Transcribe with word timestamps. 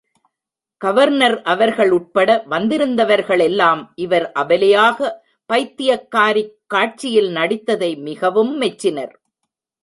Governor 0.81 1.41
அவர்கள் 1.41 1.91
உட்பட 1.91 2.43
வந்திருந்தவர்களெல்லாம், 2.49 3.83
இவர் 3.95 4.31
அபலையாக, 4.35 5.11
பைத்தியக்காரிக் 5.53 6.55
காட்சியில் 6.67 7.29
நடித்ததை 7.35 7.97
மிகவும் 8.01 8.61
மெச்சினர். 8.61 9.13